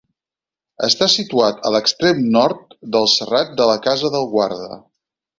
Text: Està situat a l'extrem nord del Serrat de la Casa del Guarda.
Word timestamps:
Està 0.85 1.07
situat 1.15 1.59
a 1.69 1.71
l'extrem 1.75 2.23
nord 2.35 2.73
del 2.95 3.05
Serrat 3.17 3.53
de 3.61 3.67
la 3.73 3.77
Casa 3.89 4.11
del 4.17 4.25
Guarda. 4.33 4.71